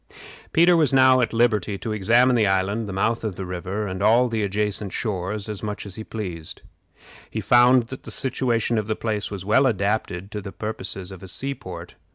[0.51, 4.01] Peter was now at liberty to examine the island, the mouth of the river, and
[4.01, 6.63] all the adjacent shores, as much as he pleased.
[7.29, 11.21] He found that the situation of the place was well adapted to the purposes of
[11.21, 11.97] a sea port.